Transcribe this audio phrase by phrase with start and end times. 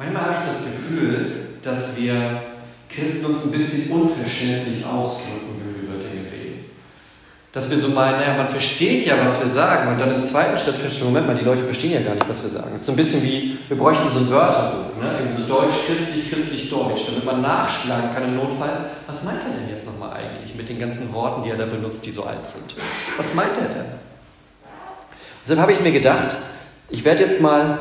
[0.00, 1.30] Manchmal habe ich das Gefühl,
[1.60, 2.42] dass wir
[2.88, 6.64] Christen uns ein bisschen unverständlich ausdrücken, wenn wir über Dinge reden.
[7.52, 10.56] Dass wir so meinen, naja, man versteht ja, was wir sagen, und dann im zweiten
[10.56, 12.70] Schritt feststellen, Moment mal, die Leute verstehen ja gar nicht, was wir sagen.
[12.74, 15.18] Es ist so ein bisschen wie, wir bräuchten so ein Wörterbuch, ne?
[15.18, 19.50] irgendwie so deutsch, christlich, christlich, deutsch, damit man nachschlagen kann im Notfall, was meint er
[19.50, 22.48] denn jetzt nochmal eigentlich mit den ganzen Worten, die er da benutzt, die so alt
[22.48, 22.74] sind?
[23.18, 23.92] Was meint er denn?
[25.44, 26.36] Deshalb habe ich mir gedacht,
[26.88, 27.78] ich werde jetzt mal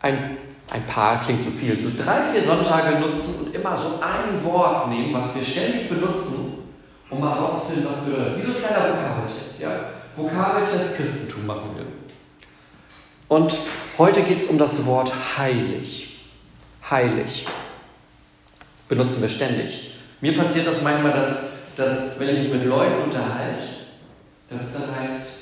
[0.00, 0.38] ein
[0.70, 4.88] ein paar klingt zu viel, so drei, vier Sonntage nutzen und immer so ein Wort
[4.88, 6.68] nehmen, was wir ständig benutzen,
[7.08, 8.38] um mal herauszufinden, was bedeutet.
[8.38, 9.70] Wie so ein kleiner Vokabeltest, ja?
[10.14, 11.86] Vokabeltest Christentum machen wir.
[13.28, 13.56] Und
[13.96, 16.26] heute geht es um das Wort heilig.
[16.90, 17.46] Heilig.
[18.88, 19.94] Benutzen wir ständig.
[20.20, 23.64] Mir passiert das manchmal, dass, dass wenn ich mich mit Leuten unterhalte,
[24.50, 25.38] dass es dann heißt,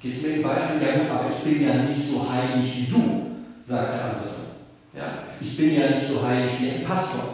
[0.00, 3.94] geht mir ein Beispiel, ja aber ich bin ja nicht so heilig wie du, sagt
[3.94, 4.39] der andere.
[4.94, 5.18] Ja?
[5.40, 7.24] Ich bin ja nicht so heilig wie ein Pastor.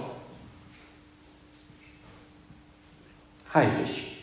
[3.52, 4.18] Heilig.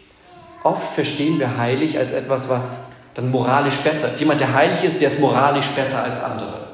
[0.64, 4.20] Oft verstehen wir heilig als etwas, was dann moralisch besser ist.
[4.20, 6.68] Jemand, der heilig ist, der ist moralisch besser als andere.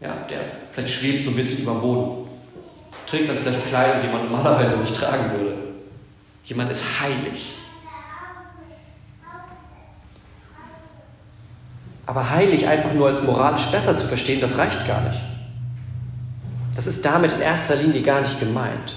[0.00, 2.28] Ja, der vielleicht schwebt so ein bisschen über dem Boden.
[3.06, 5.56] Trägt dann vielleicht Kleidung, die man normalerweise nicht tragen würde.
[6.44, 7.52] Jemand ist heilig.
[12.06, 15.20] Aber heilig einfach nur als moralisch besser zu verstehen, das reicht gar nicht.
[16.74, 18.94] Das ist damit in erster Linie gar nicht gemeint.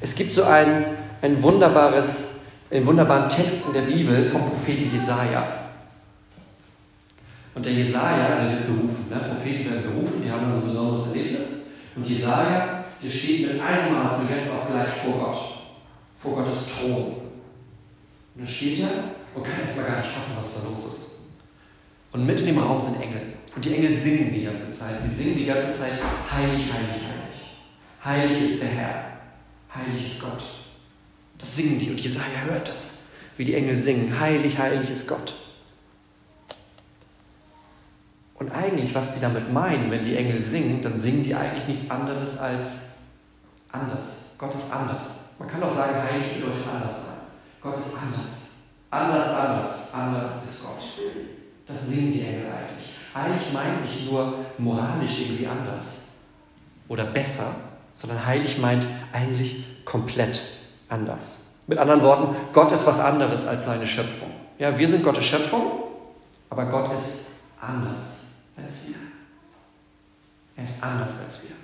[0.00, 0.84] Es gibt so ein,
[1.22, 5.46] ein wunderbares, einen wunderbaren Text in der Bibel vom Propheten Jesaja.
[7.54, 9.06] Und der Jesaja, der wird berufen.
[9.10, 9.34] Ne?
[9.34, 11.66] Propheten werden berufen, die haben so ein besonderes Erlebnis.
[11.96, 15.38] Und Jesaja, der steht mit einem Mal von jetzt auf gleich vor Gott,
[16.14, 17.16] vor Gottes Thron.
[18.34, 18.88] Und dann steht er
[19.34, 21.08] und kann erstmal gar nicht fassen, was da los ist.
[22.12, 23.34] Und mitten im Raum sind Engel.
[23.58, 25.02] Und die Engel singen die ganze Zeit.
[25.04, 25.94] Die singen die ganze Zeit,
[26.30, 27.56] heilig, heilig, heilig.
[28.04, 29.04] Heilig ist der Herr.
[29.74, 30.44] Heilig ist Gott.
[31.38, 34.20] Das singen die und Jesaja hört das, wie die Engel singen.
[34.20, 35.34] Heilig, heilig ist Gott.
[38.34, 41.90] Und eigentlich, was die damit meinen, wenn die Engel singen, dann singen die eigentlich nichts
[41.90, 42.90] anderes als
[43.72, 44.36] anders.
[44.38, 45.34] Gott ist anders.
[45.40, 47.16] Man kann doch sagen, heilig bedeutet anders sein.
[47.60, 48.56] Gott ist anders.
[48.88, 49.94] Anders, anders.
[49.94, 50.82] Anders ist Gott.
[51.66, 52.97] Das singen die Engel eigentlich.
[53.22, 56.10] Heilig meint nicht nur moralisch irgendwie anders
[56.86, 57.54] oder besser,
[57.96, 60.40] sondern heilig meint eigentlich komplett
[60.88, 61.46] anders.
[61.66, 64.30] Mit anderen Worten, Gott ist was anderes als seine Schöpfung.
[64.58, 65.62] Ja, wir sind Gottes Schöpfung,
[66.48, 67.26] aber Gott ist
[67.60, 68.96] anders als wir.
[70.56, 71.56] Er ist anders als wir.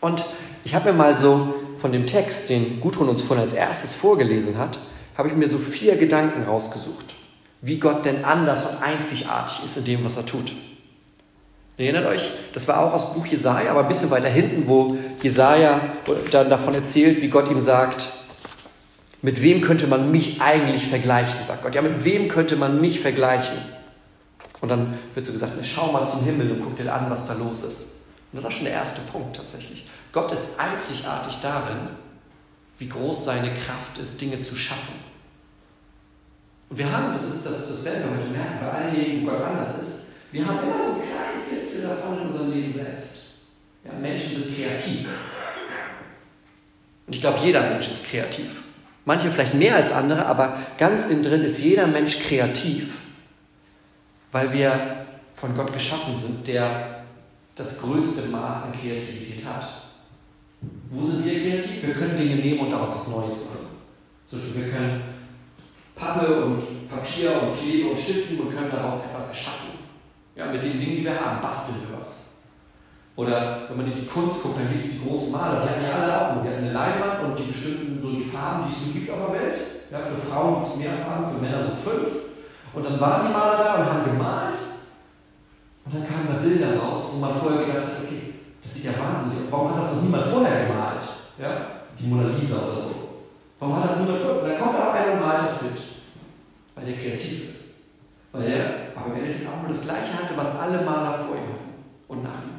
[0.00, 0.24] Und
[0.64, 4.58] ich habe mir mal so von dem Text, den Gudrun uns vorhin als erstes vorgelesen
[4.58, 4.78] hat,
[5.16, 7.14] habe ich mir so vier Gedanken rausgesucht
[7.64, 10.52] wie Gott denn anders und einzigartig ist in dem, was er tut.
[11.78, 14.98] Erinnert euch, das war auch aus dem Buch Jesaja, aber ein bisschen weiter hinten, wo
[15.22, 15.80] Jesaja
[16.30, 18.06] dann davon erzählt, wie Gott ihm sagt,
[19.22, 21.74] mit wem könnte man mich eigentlich vergleichen, sagt Gott.
[21.74, 23.56] Ja, mit wem könnte man mich vergleichen?
[24.60, 27.32] Und dann wird so gesagt, schau mal zum Himmel und guck dir an, was da
[27.32, 28.04] los ist.
[28.30, 29.86] Und das ist auch schon der erste Punkt tatsächlich.
[30.12, 31.88] Gott ist einzigartig darin,
[32.78, 35.13] wie groß seine Kraft ist, Dinge zu schaffen.
[36.70, 39.30] Und wir haben, das, ist, das, das werden wir heute merken, bei allen Dingen, wo
[39.30, 43.18] Gott anders ist, wir haben immer so einen kleinen Fitzel davon in unserem Leben selbst.
[43.84, 45.08] Ja, Menschen sind kreativ.
[47.06, 48.62] Und ich glaube, jeder Mensch ist kreativ.
[49.04, 52.94] Manche vielleicht mehr als andere, aber ganz innen drin ist jeder Mensch kreativ,
[54.32, 57.04] weil wir von Gott geschaffen sind, der
[57.54, 59.66] das größte Maß an Kreativität hat.
[60.90, 61.86] Wo sind wir kreativ?
[61.86, 63.68] Wir können Dinge nehmen und daraus was Neues machen.
[64.26, 65.02] Zum Beispiel, wir können
[66.04, 66.60] Pappe und
[66.90, 69.70] Papier und Klebe und Stiften und können daraus etwas erschaffen.
[70.36, 72.42] Ja, mit den Dingen, die wir haben, basteln wir was.
[73.16, 75.84] Oder wenn man in die Kunst guckt, dann gibt es die großen Maler, die hatten
[75.84, 76.42] ja alle auch nur.
[76.42, 79.30] Die hatten eine Leinwand und die bestimmten so die Farben, die es so gibt auf
[79.30, 79.60] der Welt.
[79.90, 82.12] Ja, für Frauen gibt es mehr Farben, für Männer so fünf.
[82.74, 84.58] Und dann waren die Maler da und haben gemalt.
[85.86, 88.98] Und dann kamen da Bilder raus, wo man vorher gedacht hat, okay, das sieht ja
[88.98, 89.52] wahnsinnig aus.
[89.52, 91.04] Warum hat das noch niemand vorher gemalt?
[91.38, 91.50] Ja,
[91.96, 92.94] die Mona Lisa oder so.
[93.60, 94.42] Warum hat das niemand vorher?
[94.42, 95.93] Und dann kommt da einer und malt das mit
[96.74, 97.70] weil er kreativ ist.
[98.32, 101.42] Weil er aber im Endeffekt auch nur das Gleiche hatte, was alle Maler vor ihm
[101.42, 101.74] hatten
[102.08, 102.54] und nach ihm.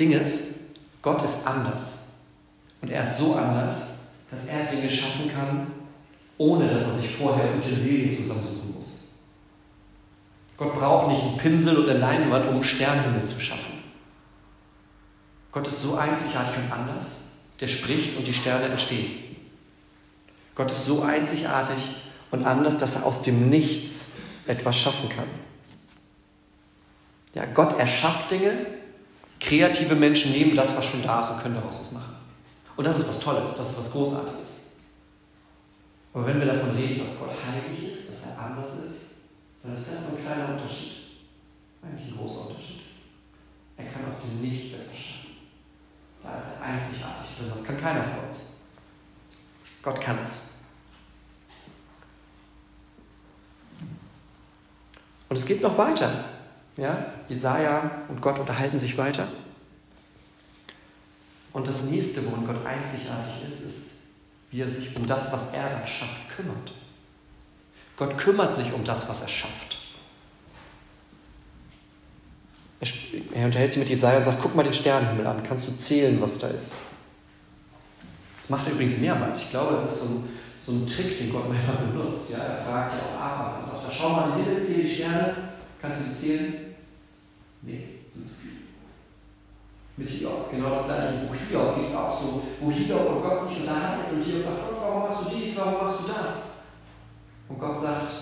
[0.00, 0.54] Ding ist,
[1.02, 2.12] Gott ist anders.
[2.80, 3.74] Und er ist so anders,
[4.30, 5.66] dass er Dinge schaffen kann,
[6.38, 9.08] ohne dass er sich vorher Utensilien zusammensuchen muss.
[10.56, 13.74] Gott braucht nicht einen Pinsel oder Leinwand, um einen Sternenhimmel zu schaffen.
[15.52, 19.29] Gott ist so einzigartig und anders, der spricht und die Sterne entstehen.
[20.60, 21.82] Gott ist so einzigartig
[22.30, 24.16] und anders, dass er aus dem Nichts
[24.46, 25.24] etwas schaffen kann.
[27.32, 28.66] Ja, Gott erschafft Dinge,
[29.40, 32.14] kreative Menschen nehmen das, was schon da ist und können daraus was machen.
[32.76, 34.72] Und das ist was Tolles, das ist was Großartiges.
[36.12, 39.14] Aber wenn wir davon reden, dass Gott heilig ist, dass er anders ist,
[39.62, 40.92] dann ist das so ein kleiner Unterschied.
[41.82, 42.82] Eigentlich ein großer Unterschied.
[43.78, 45.36] Er kann aus dem Nichts etwas schaffen.
[46.22, 47.50] Da ist er einzigartig drin.
[47.50, 48.44] Das kann keiner von uns.
[49.82, 50.49] Gott kann es.
[55.30, 56.10] Und es geht noch weiter.
[56.76, 57.06] Ja?
[57.28, 59.26] Jesaja und Gott unterhalten sich weiter.
[61.52, 64.00] Und das nächste, worin Gott einzigartig ist, ist,
[64.50, 66.72] wie er sich um das, was er dann schafft, kümmert.
[67.96, 69.78] Gott kümmert sich um das, was er schafft.
[73.34, 76.20] Er unterhält sich mit Jesaja und sagt: Guck mal den Sternenhimmel an, kannst du zählen,
[76.20, 76.72] was da ist?
[78.36, 79.38] Das macht er übrigens mehrmals.
[79.40, 80.28] Ich glaube, das ist so ein,
[80.60, 82.32] so ein Trick, den Gott manchmal benutzt.
[82.32, 82.38] Ja?
[82.38, 85.34] Er fragt ja auch Abraham und sagt: Schau mal in den Himmel, zähl die Sterne,
[85.80, 86.54] kannst du die zählen?
[87.62, 88.50] Nee, sind zu viel.
[89.96, 91.26] Mit Hiob, genau das gleiche.
[91.26, 94.60] Buch Hiob geht es auch so, wo Hiob und Gott sich unterhalten und Hiob sagt:
[94.68, 96.60] Gott, warum hast du dies, warum hast du das?
[97.48, 98.12] Und Gott sagt,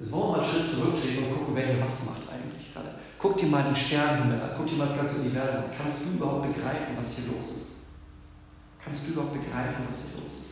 [0.00, 2.96] jetzt wollen wir mal einen Schritt zurücktreten und gucken, wer hier was macht eigentlich gerade.
[3.16, 5.70] Guck dir mal den Sternenhimmel an, guck dir mal das ganze Universum an.
[5.76, 7.72] Kannst du überhaupt begreifen, was hier los ist?
[8.82, 10.51] Kannst du überhaupt begreifen, was hier los ist?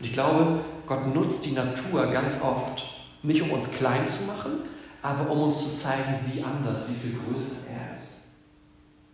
[0.00, 2.84] Und ich glaube, Gott nutzt die Natur ganz oft,
[3.22, 4.62] nicht um uns klein zu machen,
[5.02, 8.24] aber um uns zu zeigen, wie anders, wie viel größer er ist.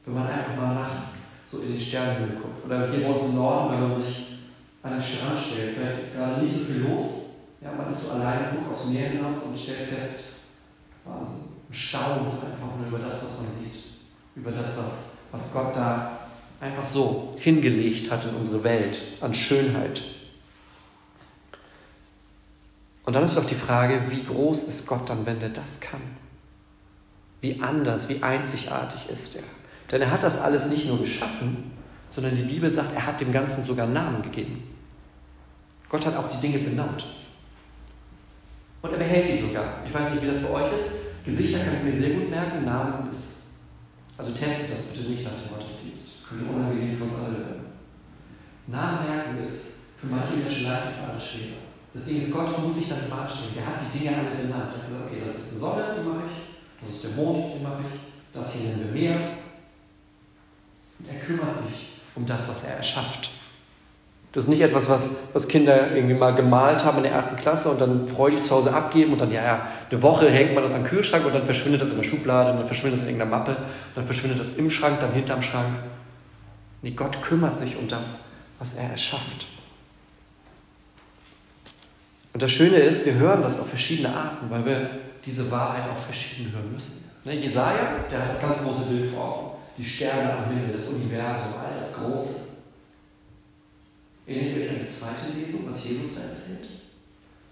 [0.04, 2.64] Wenn man einfach mal nachts so in den Sternenhimmel guckt.
[2.64, 4.38] Oder hier bei uns im Norden, wenn man sich
[4.84, 7.22] an den Strand stellt, vielleicht ist gerade nicht so viel los,
[7.60, 10.34] ja, man ist so allein, guckt aufs Meer hinaus und stellt fest,
[11.04, 13.84] Wahnsinn, und staunt einfach nur über das, was man sieht,
[14.36, 16.20] über das, was, was Gott da
[16.60, 20.00] einfach so hingelegt hat in unsere Welt an Schönheit.
[23.06, 26.00] Und dann ist doch die Frage, wie groß ist Gott dann, wenn der das kann?
[27.40, 29.44] Wie anders, wie einzigartig ist er?
[29.90, 31.70] Denn er hat das alles nicht nur geschaffen,
[32.10, 34.62] sondern die Bibel sagt, er hat dem Ganzen sogar Namen gegeben.
[35.88, 37.06] Gott hat auch die Dinge benannt.
[38.82, 39.84] Und er behält die sogar.
[39.86, 40.90] Ich weiß nicht, wie das bei euch ist.
[41.24, 43.50] Gesichter kann ich mir sehr gut merken, Namen ist.
[44.18, 46.22] Also testet das bitte nicht nach dem Gottesdienst.
[46.22, 47.66] Das könnte unangenehm für uns alle werden.
[48.66, 51.65] Namen merken ist für manche Menschen leicht, für andere schwerer.
[51.96, 53.54] Deswegen ist Gott muss sich dann im anstellen.
[53.56, 54.72] Der hat die Dinge alle benannt.
[54.74, 56.86] Er hat gesagt, okay, das ist die Sonne, die mache ich.
[56.86, 58.00] Das ist der Mond, den mache ich.
[58.34, 59.20] Das hier nennen wir Meer.
[60.98, 63.30] Und er kümmert sich um das, was er erschafft.
[64.32, 67.70] Das ist nicht etwas, was, was Kinder irgendwie mal gemalt haben in der ersten Klasse
[67.70, 70.74] und dann freudig zu Hause abgeben und dann, ja, ja, eine Woche hängt man das
[70.74, 73.38] am Kühlschrank und dann verschwindet das in der Schublade und dann verschwindet das in irgendeiner
[73.38, 73.56] Mappe,
[73.94, 75.78] dann verschwindet das im Schrank, dann hinterm Schrank.
[76.82, 78.24] Nee, Gott kümmert sich um das,
[78.58, 79.46] was er erschafft.
[82.36, 84.90] Und das Schöne ist, wir hören das auf verschiedene Arten, weil wir
[85.24, 87.02] diese Wahrheit auch verschieden hören müssen.
[87.24, 89.56] Ne, Jesaja, der hat das ganz große Bild vor Augen.
[89.78, 92.40] Die Sterne am Himmel, das Universum, all das Große.
[94.26, 96.68] Erinnert ihr euch an die zweite Lesung, was Jesus da erzählt?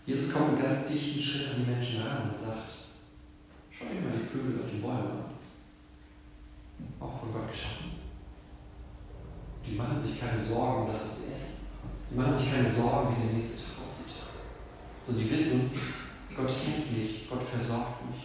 [0.04, 2.92] Jesus kommt einen ganz dichten Schritt an die Menschen ran und sagt,
[3.70, 5.24] schau euch mal die Vögel auf die Bäume an.
[7.00, 7.90] Auch von Gott geschaffen.
[9.64, 11.68] Die machen sich keine Sorgen um das, was sie essen.
[12.10, 13.74] Die machen sich keine Sorgen, wie der nächste Tag.
[15.06, 15.70] So, die wissen,
[16.34, 18.24] Gott liebt mich, Gott versorgt mich.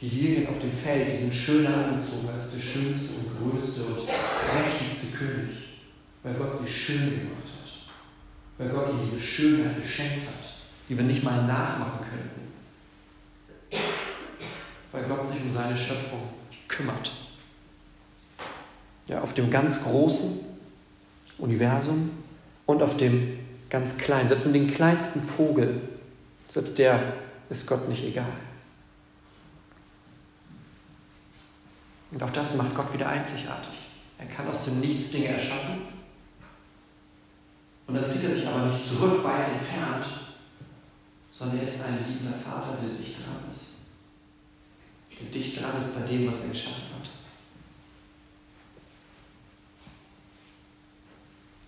[0.00, 4.06] Die Lilien auf dem Feld, die sind schöner angezogen als der schönste und größte und
[4.06, 5.56] prächtigste König,
[6.22, 7.88] weil Gott sie schön gemacht hat,
[8.58, 10.48] weil Gott ihnen diese Schönheit geschenkt hat,
[10.88, 12.00] die wir nicht mal nachmachen
[13.70, 13.82] könnten,
[14.90, 16.22] weil Gott sich um seine Schöpfung
[16.66, 17.12] kümmert.
[19.06, 20.40] Ja, auf dem ganz großen
[21.38, 22.10] Universum
[22.66, 23.41] und auf dem
[23.72, 25.80] ganz kleinen, selbst um den kleinsten Vogel,
[26.52, 27.14] selbst der
[27.48, 28.26] ist Gott nicht egal.
[32.10, 33.72] Und auch das macht Gott wieder einzigartig.
[34.18, 35.86] Er kann aus dem Nichts Dinge erschaffen.
[37.86, 40.04] Und dann zieht er sich aber nicht zurück, weit entfernt,
[41.30, 43.70] sondern er ist ein liebender Vater, der dicht dran ist.
[45.18, 47.21] Der dicht dran ist bei dem, was er geschaffen hat.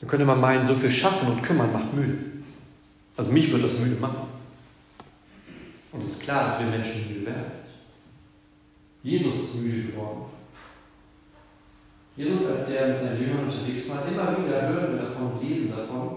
[0.05, 2.19] Dann könnte man meinen, so viel schaffen und kümmern macht müde.
[3.17, 4.29] Also mich würde das müde machen.
[5.93, 7.53] Und es ist klar, dass wir Menschen müde werden.
[9.03, 10.27] Jesus ist müde geworden.
[12.19, 16.17] Jesus, als er mit seinen Jüngern unterwegs war, immer wieder hören wir davon, lesen davon,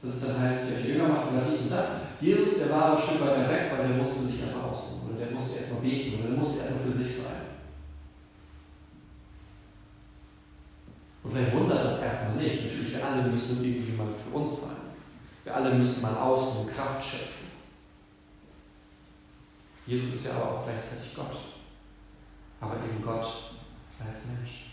[0.00, 1.88] dass es dann heißt, die Jünger machen gerade dies und das.
[2.20, 5.34] Jesus, der war ein Stück weiter weg, weil der musste sich erstmal ausruhen oder der
[5.34, 7.44] musste erstmal beten oder der musste erstmal für sich sein.
[11.24, 12.64] Und vielleicht wundert das erstmal nicht.
[12.64, 14.76] Natürlich, wir alle müssen irgendwie mal für uns sein.
[15.44, 17.48] Wir alle müssen mal ausruhen, Kraft schöpfen.
[19.86, 21.36] Jesus ist ja aber auch gleichzeitig Gott.
[22.60, 23.26] Aber eben Gott
[24.04, 24.70] als Mensch.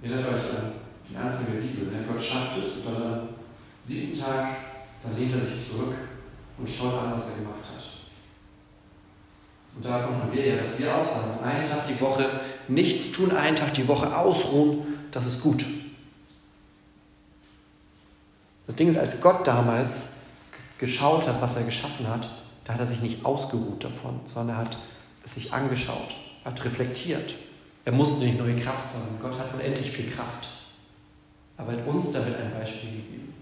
[0.00, 0.72] Erinnert euch an
[1.08, 1.86] den Anfang der Bibel.
[1.86, 2.06] Ne?
[2.06, 3.28] Gott schafft es und dann am
[3.82, 4.48] siebten Tag,
[5.02, 5.94] dann lehnt er sich zurück
[6.56, 7.95] und schaut an, was er gemacht hat.
[9.76, 12.28] Und davon haben wir ja, dass wir auch einen Tag die Woche
[12.66, 15.64] nichts tun, einen Tag die Woche ausruhen, das ist gut.
[18.66, 20.16] Das Ding ist, als Gott damals
[20.78, 22.28] geschaut hat, was er geschaffen hat,
[22.64, 24.76] da hat er sich nicht ausgeruht davon, sondern er hat
[25.24, 26.14] es sich angeschaut,
[26.44, 27.34] hat reflektiert.
[27.84, 29.18] Er musste nicht neue Kraft sammeln.
[29.22, 30.48] Gott hat unendlich viel Kraft.
[31.56, 33.34] Aber er hat uns damit ein Beispiel gegeben.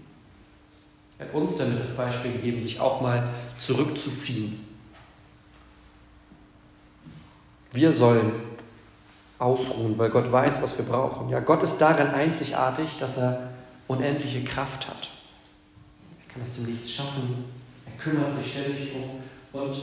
[1.17, 3.27] Er hat uns damit das Beispiel gegeben, sich auch mal
[3.59, 4.64] zurückzuziehen.
[7.75, 8.31] Wir sollen
[9.37, 11.29] ausruhen, weil Gott weiß, was wir brauchen.
[11.29, 13.49] Ja, Gott ist darin einzigartig, dass er
[13.87, 15.09] unendliche Kraft hat.
[16.19, 17.45] Er kann aus dem Nichts schaffen.
[17.85, 19.75] Er kümmert sich ständig um und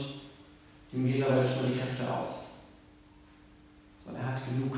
[0.91, 2.53] ihm gehen aber nicht nur die Kräfte aus
[4.05, 4.77] sondern er hat genug.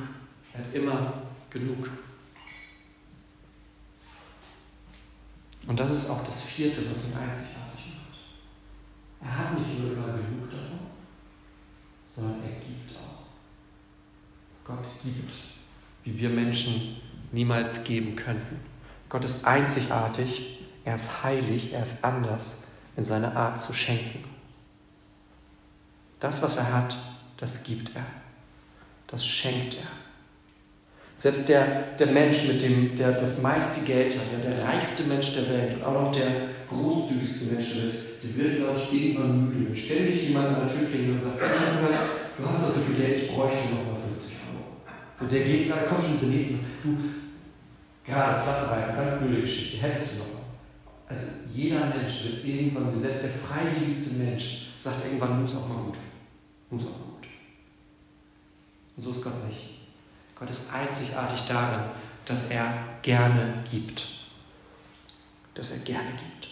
[0.54, 1.14] Er hat immer
[1.50, 1.90] genug.
[5.68, 8.20] Und das ist auch das vierte, was ihn einzigartig macht.
[9.22, 10.80] Er hat nicht nur immer genug davon,
[12.16, 12.85] sondern er gibt.
[14.66, 15.32] Gott gibt,
[16.04, 16.98] wie wir Menschen
[17.32, 18.60] niemals geben könnten.
[19.08, 22.64] Gott ist einzigartig, er ist heilig, er ist anders
[22.98, 24.24] in seiner Art zu schenken.
[26.20, 26.98] Das, was er hat,
[27.38, 28.06] das gibt er
[29.08, 29.88] das schenkt er.
[31.18, 31.66] Selbst der,
[31.98, 35.76] der Mensch, mit dem der das meiste Geld hat, ja, der reichste Mensch der Welt
[35.76, 36.28] und auch noch der
[36.70, 39.70] großzügigste Mensch der Welt, der wird, glaube ich, irgendwann müde.
[39.70, 43.24] Wenn ständig jemand an der Tür klingelt und sagt, du hast doch so viel Geld,
[43.24, 43.95] ich bräuchte noch mal 50 Euro.
[45.20, 46.98] So, der geht gerade, komm schon, der nächste, du,
[48.06, 50.26] gerade Plattenreihen, ganz blöde Geschichte, hättest du noch.
[51.08, 55.98] Also jeder Mensch wird irgendwann, selbst der freiwilligste Mensch, sagt irgendwann, muss auch mal gut.
[56.70, 57.28] Muss auch mal gut.
[58.98, 59.76] Und so ist Gott nicht.
[60.36, 61.86] Gott ist einzigartig darin,
[62.26, 64.06] dass er gerne gibt.
[65.54, 66.50] Dass er gerne gibt.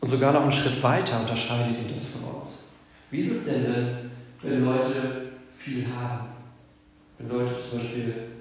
[0.00, 2.74] Und sogar noch einen Schritt weiter unterscheidet ihn das von uns.
[3.10, 4.10] Wie ist es denn,
[4.42, 6.33] wenn Leute viel haben?
[7.18, 8.32] Wenn Leute zum Beispiel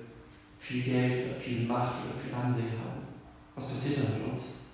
[0.58, 3.08] viel Geld oder viel Macht oder viel Ansehen haben?
[3.56, 4.72] Was passiert dann mit uns?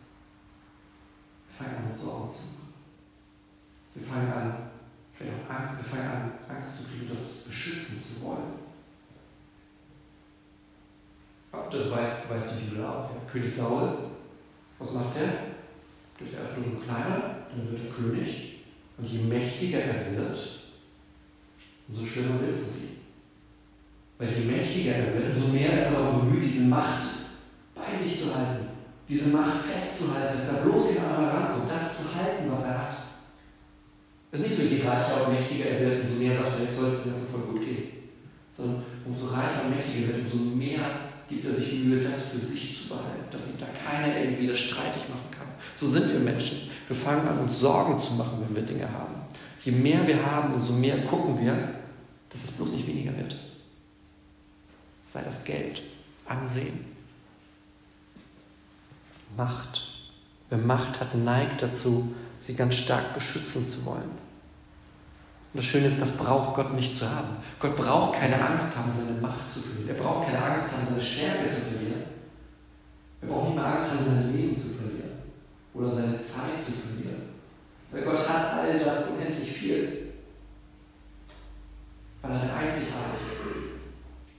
[1.47, 2.73] Wir fangen an, mit Sorgen zu machen.
[3.95, 4.69] Wir fangen an,
[5.13, 8.53] vielleicht auch Angst, wir fangen an, Angst zu kriegen, das beschützen zu wollen.
[11.51, 13.09] Das weiß, weiß die Bibel auch.
[13.09, 13.21] Ja.
[13.29, 13.97] König Saul,
[14.77, 15.27] was macht er?
[16.19, 18.59] Der ist erst nur so ein kleiner, dann wird er König.
[18.97, 20.39] Und je mächtiger er wird,
[21.87, 22.98] umso schlimmer wird es ihm.
[24.19, 27.01] Weil je mächtiger er wird, umso mehr ist er auch bemüht, diese Macht
[27.73, 28.67] bei sich zu halten.
[29.07, 32.97] Diese Macht festzuhalten, dass er bloß in andere rankommt, das zu halten, was er hat.
[34.31, 36.77] Es ist nicht so, je reicher und mächtiger er wird, umso mehr sagt er, jetzt
[36.77, 37.83] soll es dir voll gut gehen.
[38.55, 40.83] Sondern umso reicher und mächtiger er wird, umso mehr
[41.29, 44.59] gibt er sich Mühe, das für sich zu behalten, dass ihm da keiner irgendwie das
[44.59, 45.47] streitig machen kann.
[45.77, 46.69] So sind wir Menschen.
[46.89, 49.15] Wir fangen an, uns Sorgen zu machen, wenn wir Dinge haben.
[49.63, 51.55] Je mehr wir haben, umso mehr gucken wir,
[52.29, 53.48] dass es bloß nicht weniger wird.
[55.09, 55.81] Sei das Geld,
[56.27, 56.85] Ansehen,
[59.35, 59.81] Macht.
[60.49, 64.11] Wer Macht hat, neigt dazu, sie ganz stark beschützen zu wollen.
[65.51, 67.37] Und das Schöne ist, das braucht Gott nicht zu haben.
[67.59, 69.89] Gott braucht keine Angst haben, seine Macht zu verlieren.
[69.89, 72.03] Er braucht keine Angst haben, seine Stärke zu verlieren.
[73.21, 75.09] Er braucht nicht mehr Angst haben, sein Leben zu verlieren
[75.73, 77.29] oder seine Zeit zu verlieren.
[77.91, 80.13] Weil Gott hat all das unendlich viel.
[82.21, 83.68] Weil er einzigartig ist.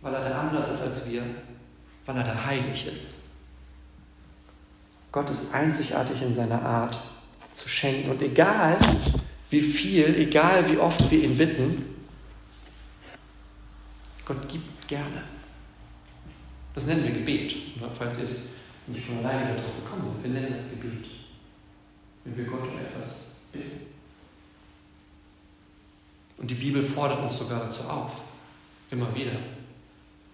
[0.02, 1.22] Weil er der anders ist als wir.
[2.06, 3.14] Weil er der heilig ist.
[5.12, 6.98] Gott ist einzigartig in seiner Art
[7.54, 8.10] zu schenken.
[8.10, 8.78] Und egal,
[9.50, 11.84] wie viel, egal wie oft wir ihn bitten,
[14.24, 15.24] Gott gibt gerne.
[16.74, 17.54] Das nennen wir Gebet.
[17.78, 18.50] Oder falls ihr es
[18.86, 21.04] nicht von alleine darauf gekommen seid, wir nennen es Gebet.
[22.24, 23.86] Wenn wir Gott um etwas bitten.
[26.38, 28.22] Und die Bibel fordert uns sogar dazu auf.
[28.90, 29.32] Immer wieder.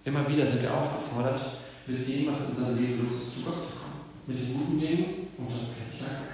[0.06, 1.40] Immer wieder sind wir aufgefordert,
[1.84, 4.00] mit dem, was in unserem Leben los ist, zu Gott zu kommen.
[4.28, 5.04] Mit den guten Dingen
[5.36, 5.66] und dann
[5.98, 6.26] gar keinen.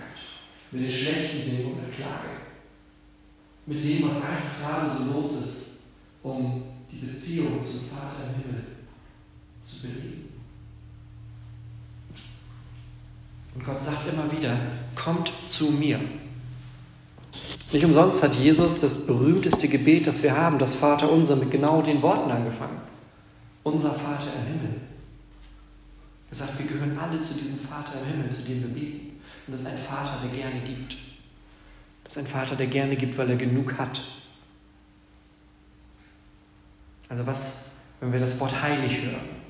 [0.73, 2.29] mit den schlechten Dingen und der Klage.
[3.65, 5.85] Mit dem, was einfach gerade so los ist,
[6.23, 8.65] um die Beziehung zum Vater im Himmel
[9.65, 10.29] zu beleben.
[13.55, 14.55] Und Gott sagt immer wieder,
[14.95, 15.99] kommt zu mir.
[17.73, 21.81] Nicht umsonst hat Jesus das berühmteste Gebet, das wir haben, das Vater unser, mit genau
[21.81, 22.92] den Worten angefangen.
[23.65, 24.81] Unser Vater im Himmel.
[26.31, 29.21] Er sagt, wir gehören alle zu diesem Vater im Himmel, zu dem wir beten.
[29.47, 30.97] Und das ist ein Vater, der gerne gibt.
[32.05, 34.01] Das ist ein Vater, der gerne gibt, weil er genug hat.
[37.09, 39.43] Also was, wenn wir das Wort heilig hören,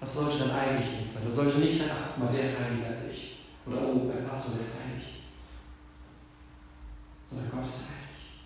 [0.00, 1.22] was sollte dann eigentlich sein?
[1.24, 3.38] Das sollte nicht sein, ach mal, der ist heiliger als ich.
[3.66, 5.22] Oder oh, mein Pastor, der ist heilig.
[7.28, 8.42] Sondern Gott ist heilig.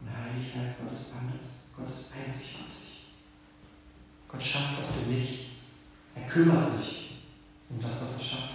[0.00, 1.70] Und heilig heißt, Gott ist anders.
[1.76, 2.75] Gott ist einzigartig.
[4.28, 5.72] Gott schafft aus dem Nichts.
[6.14, 7.22] Er kümmert sich
[7.70, 8.52] um das, was er schafft.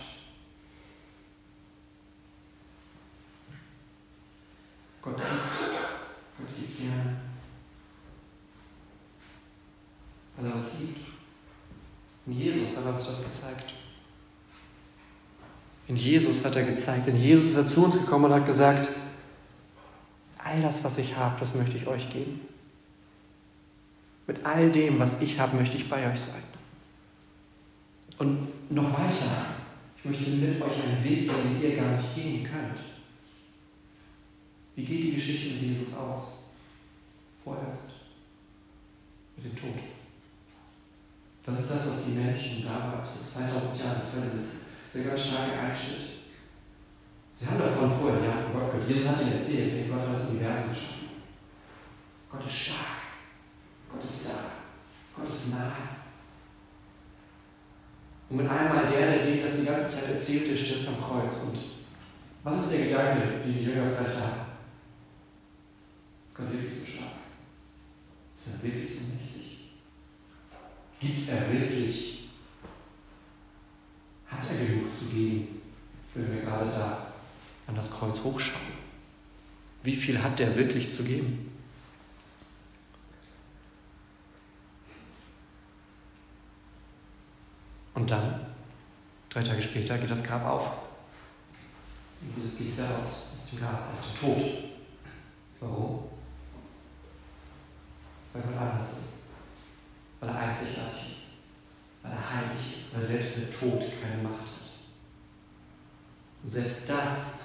[5.02, 5.28] Gott gibt,
[6.38, 7.18] Gott gibt gerne,
[10.38, 11.00] weil er uns liebt.
[12.28, 13.74] In Jesus hat er uns das gezeigt.
[15.88, 17.08] In Jesus hat er gezeigt.
[17.08, 18.88] In Jesus ist er zu uns gekommen und hat gesagt,
[20.38, 22.48] all das, was ich habe, das möchte ich euch geben.
[24.28, 26.44] Mit all dem, was ich habe, möchte ich bei euch sein.
[28.18, 29.48] Und noch weiter,
[29.98, 32.80] ich möchte mit euch einen Weg gehen, den ihr gar nicht gehen könnt.
[34.76, 36.52] Wie geht die Geschichte mit Jesus aus?
[37.44, 37.94] Vorerst
[39.36, 39.76] mit dem Tod.
[41.44, 44.60] Das ist das, was die Menschen damals vor 2000 Jahren, das war dieses
[44.94, 46.22] sehr ganz starke Einschnitt.
[47.34, 48.90] Sie haben davon vorher ja von Gott gehört.
[48.90, 51.10] Jesus hat ihnen erzählt, hey, Gott hat das Universum geschaffen.
[52.30, 53.01] Gott ist stark.
[53.92, 54.40] Gott ist da.
[55.16, 55.72] Gott ist nah.
[58.30, 61.44] Und mit einmal der, der dem das die ganze Zeit erzählte, stirbt am Kreuz.
[61.44, 61.58] Und
[62.44, 64.42] was ist der Gedanke, den die Jünger vielleicht haben?
[66.30, 67.12] Ist Gott wirklich so stark?
[68.40, 69.60] Ist er wirklich so mächtig?
[71.00, 72.30] Gibt er wirklich?
[74.28, 75.62] Hat er genug zu geben,
[76.16, 77.08] wenn wir gerade da
[77.68, 78.62] an das Kreuz hochschauen?
[79.84, 81.51] Wie viel hat der wirklich zu geben?
[88.02, 88.34] Und dann,
[89.30, 90.72] drei Tage später, geht das Grab auf.
[92.20, 94.44] Und Jesus geht wieder aus, aus dem Grab, aus dem Tod.
[95.60, 96.00] Warum?
[98.34, 99.18] Weil Gott anders ist.
[100.20, 101.28] Weil er einzigartig ist.
[102.02, 102.98] Weil er heilig ist.
[102.98, 104.72] Weil selbst der Tod keine Macht hat.
[106.42, 107.40] Und selbst das,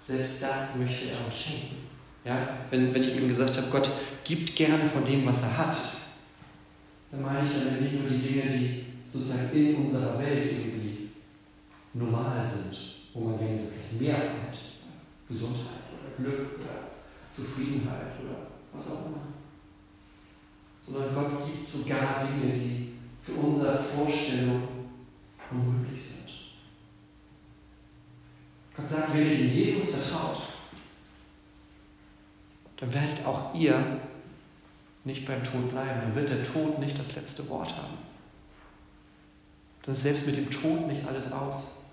[0.00, 1.86] selbst das möchte er uns schenken.
[2.24, 3.88] Ja, wenn, wenn ich ihm gesagt habe, Gott
[4.24, 5.76] gibt gerne von dem, was er hat,
[7.12, 11.10] dann meine ich damit nicht nur die Dinge, die sozusagen in unserer Welt irgendwie
[11.94, 12.76] normal sind,
[13.12, 14.60] wo man denkt, vielleicht mehr findet,
[15.28, 16.90] Gesundheit oder Glück oder
[17.34, 19.22] Zufriedenheit oder was auch immer.
[20.84, 24.62] Sondern Gott gibt sogar Dinge, die für unsere Vorstellung
[25.50, 26.30] unmöglich sind.
[28.76, 30.42] Gott sagt, wenn ihr dem Jesus vertraut,
[32.76, 34.00] dann werdet auch ihr
[35.04, 36.00] nicht beim Tod bleiben.
[36.02, 38.10] Dann wird der Tod nicht das letzte Wort haben
[39.82, 41.84] dann ist selbst mit dem Tod nicht alles aus.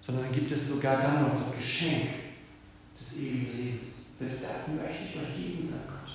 [0.00, 2.08] Sondern dann gibt es sogar dann noch das Geschenk
[3.00, 4.18] des ewigen Lebens.
[4.18, 6.12] Selbst das möchte ich euch geben, sagt Gott.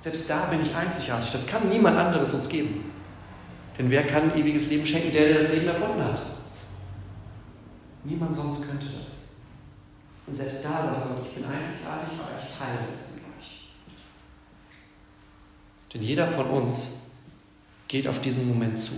[0.00, 1.30] Selbst da bin ich einzigartig.
[1.32, 2.90] Das kann niemand anderes uns geben.
[3.78, 5.12] Denn wer kann ewiges Leben schenken?
[5.12, 6.22] Der, der das Leben erfunden hat.
[8.04, 9.16] Niemand sonst könnte das.
[10.26, 13.70] Und selbst da sagt Gott, ich bin einzigartig, aber ich teile das mit euch.
[15.92, 17.05] Denn jeder von uns
[17.88, 18.94] Geht auf diesen Moment zu.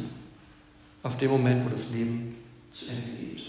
[1.02, 2.36] Auf den Moment, wo das Leben
[2.70, 3.42] zu Ende geht.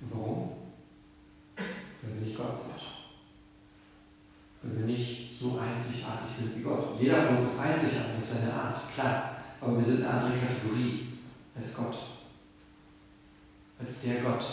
[0.00, 0.50] Warum?
[1.56, 2.80] Weil wir nicht Gott sind.
[4.62, 7.00] Weil wir nicht so einzigartig sind wie Gott.
[7.00, 9.36] Jeder von uns ist einzigartig auf seine Art, klar.
[9.60, 11.08] Aber wir sind eine andere Kategorie
[11.54, 11.96] als Gott.
[13.78, 14.44] Als der Gott,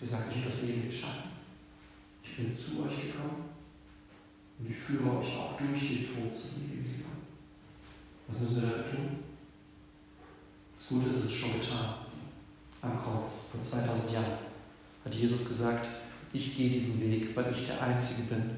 [0.00, 1.30] der sagt, ich habe das Leben geschaffen.
[2.24, 3.44] Ich bin zu euch gekommen
[4.58, 7.05] und ich führe euch auch durch den Tod zum Leben.
[8.28, 9.18] Was müssen wir dafür tun?
[10.78, 11.94] Das Gute ist es schon getan.
[12.82, 14.38] Am Kreuz vor 2000 Jahren
[15.04, 15.88] hat Jesus gesagt,
[16.32, 18.50] ich gehe diesen Weg, weil ich der Einzige bin,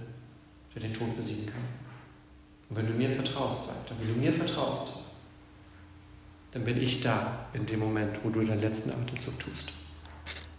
[0.74, 1.62] der den Tod besiegen kann.
[2.68, 4.94] Und wenn du mir vertraust, sagt er, wenn du mir vertraust,
[6.50, 9.72] dann bin ich da in dem Moment, wo du deinen letzten Atemzug tust.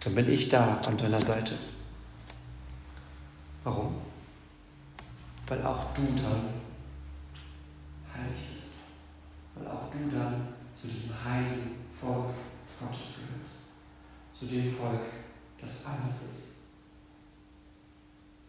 [0.02, 1.56] Dann bin ich da an deiner Seite.
[3.64, 3.96] Warum?
[5.48, 6.54] Weil auch du dann
[8.16, 8.70] heilig bist
[9.60, 12.34] weil auch du dann zu diesem heiligen Volk
[12.80, 13.70] Gottes gehörst.
[14.34, 15.02] zu dem Volk,
[15.60, 16.56] das anders ist.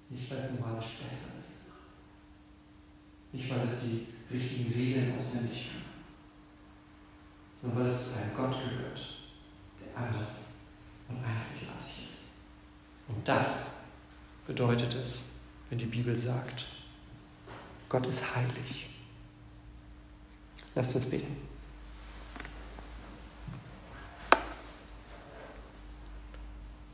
[0.09, 1.67] Nicht, weil es moralisch besser ist.
[3.33, 5.83] Nicht, weil es die richtigen Regeln auswendig kann.
[7.61, 9.01] Sondern weil es zu einem Gott gehört,
[9.81, 10.51] der anders
[11.09, 12.31] und einzigartig ist.
[13.09, 13.89] Und das
[14.47, 16.67] bedeutet es, wenn die Bibel sagt,
[17.89, 18.89] Gott ist heilig.
[20.81, 21.37] Lasst uns beten.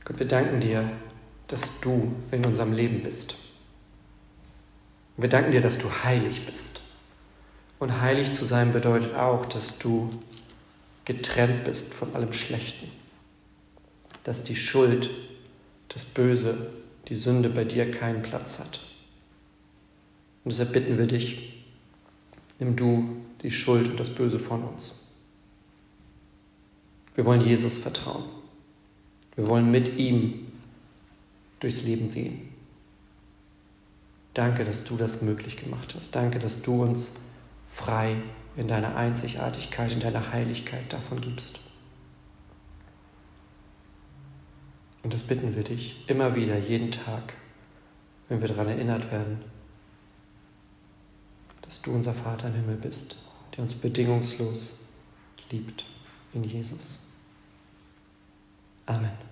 [0.04, 0.90] Gott, wir danken dir,
[1.46, 3.36] dass du in unserem Leben bist.
[5.16, 6.80] Wir danken dir, dass du heilig bist.
[7.78, 10.10] Und heilig zu sein bedeutet auch, dass du
[11.04, 12.90] getrennt bist von allem Schlechten.
[14.24, 15.10] Dass die Schuld,
[15.90, 16.72] das Böse,
[17.06, 18.80] die Sünde bei dir keinen Platz hat.
[20.42, 21.64] Und deshalb bitten wir dich,
[22.58, 25.12] nimm du die Schuld und das Böse von uns.
[27.14, 28.24] Wir wollen Jesus vertrauen.
[29.36, 30.50] Wir wollen mit ihm
[31.60, 32.48] durchs Leben gehen.
[34.34, 36.16] Danke, dass du das möglich gemacht hast.
[36.16, 37.26] Danke, dass du uns
[37.64, 38.16] frei
[38.56, 41.60] in deiner Einzigartigkeit, in deiner Heiligkeit davon gibst.
[45.04, 47.34] Und das bitten wir dich immer wieder, jeden Tag,
[48.28, 49.38] wenn wir daran erinnert werden,
[51.62, 53.16] dass du unser Vater im Himmel bist,
[53.56, 54.86] der uns bedingungslos
[55.50, 55.84] liebt
[56.34, 56.98] in Jesus.
[58.86, 59.25] Amen.